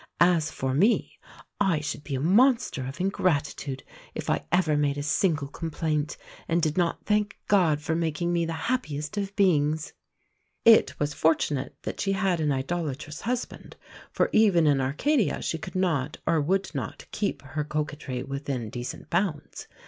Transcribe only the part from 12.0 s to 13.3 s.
she had an idolatrous